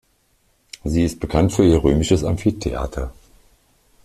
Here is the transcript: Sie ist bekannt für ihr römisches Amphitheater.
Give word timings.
Sie 0.83 1.03
ist 1.03 1.19
bekannt 1.19 1.53
für 1.53 1.63
ihr 1.63 1.83
römisches 1.83 2.23
Amphitheater. 2.23 3.13